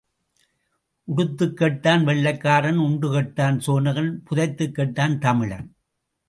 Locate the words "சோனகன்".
3.67-4.11